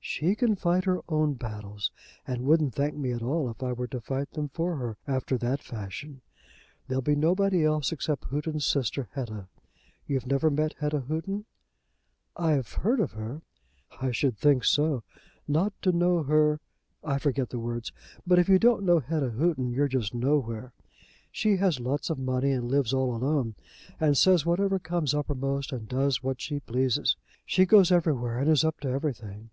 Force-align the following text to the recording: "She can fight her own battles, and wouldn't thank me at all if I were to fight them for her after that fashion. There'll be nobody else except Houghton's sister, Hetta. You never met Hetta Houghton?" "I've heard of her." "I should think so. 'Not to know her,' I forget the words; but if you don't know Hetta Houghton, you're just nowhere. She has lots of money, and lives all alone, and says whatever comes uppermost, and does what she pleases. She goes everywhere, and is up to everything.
"She 0.00 0.34
can 0.34 0.54
fight 0.54 0.84
her 0.84 1.00
own 1.08 1.34
battles, 1.34 1.90
and 2.26 2.44
wouldn't 2.44 2.74
thank 2.74 2.94
me 2.94 3.12
at 3.12 3.22
all 3.22 3.50
if 3.50 3.62
I 3.62 3.72
were 3.72 3.86
to 3.88 4.00
fight 4.00 4.30
them 4.32 4.48
for 4.48 4.76
her 4.76 4.96
after 5.06 5.36
that 5.38 5.62
fashion. 5.62 6.20
There'll 6.88 7.02
be 7.02 7.16
nobody 7.16 7.64
else 7.64 7.90
except 7.92 8.26
Houghton's 8.26 8.64
sister, 8.64 9.08
Hetta. 9.12 9.48
You 10.06 10.20
never 10.24 10.50
met 10.50 10.74
Hetta 10.78 11.00
Houghton?" 11.08 11.44
"I've 12.36 12.72
heard 12.72 13.00
of 13.00 13.12
her." 13.12 13.42
"I 14.00 14.10
should 14.10 14.36
think 14.38 14.64
so. 14.64 15.02
'Not 15.48 15.72
to 15.82 15.92
know 15.92 16.22
her,' 16.22 16.60
I 17.02 17.18
forget 17.18 17.48
the 17.50 17.58
words; 17.58 17.92
but 18.26 18.38
if 18.38 18.48
you 18.48 18.58
don't 18.58 18.84
know 18.84 19.00
Hetta 19.00 19.30
Houghton, 19.32 19.70
you're 19.70 19.88
just 19.88 20.14
nowhere. 20.14 20.72
She 21.30 21.56
has 21.56 21.80
lots 21.80 22.08
of 22.08 22.18
money, 22.18 22.52
and 22.52 22.70
lives 22.70 22.94
all 22.94 23.14
alone, 23.14 23.54
and 24.00 24.16
says 24.16 24.46
whatever 24.46 24.78
comes 24.78 25.14
uppermost, 25.14 25.72
and 25.72 25.88
does 25.88 26.22
what 26.22 26.40
she 26.40 26.60
pleases. 26.60 27.16
She 27.44 27.66
goes 27.66 27.90
everywhere, 27.92 28.38
and 28.38 28.48
is 28.50 28.64
up 28.64 28.80
to 28.80 28.88
everything. 28.88 29.50